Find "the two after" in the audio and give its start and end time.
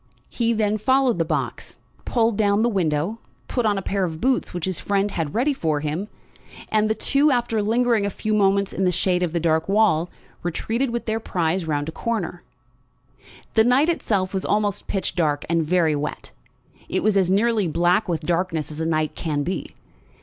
6.89-7.61